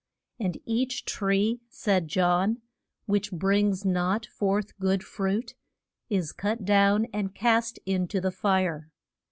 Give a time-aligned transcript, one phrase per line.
[0.39, 2.63] And each tree, said John,
[3.05, 5.53] which brings not forth good fruit
[6.09, 8.89] is cut down and cast in to the fire.